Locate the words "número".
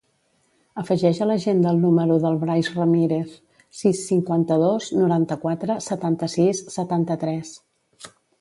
1.83-2.15